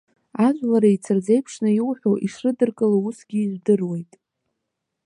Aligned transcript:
Ажәлар 0.45 0.83
еицырзеиԥшны 0.87 1.69
иуҳәо, 1.73 2.11
ишрыдыркыло 2.25 2.97
усгьы 3.07 3.37
ижәдыруеит. 3.41 4.11